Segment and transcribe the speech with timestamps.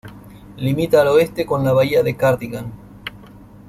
[0.57, 2.71] Limita al oeste con la Bahía de Cardigan.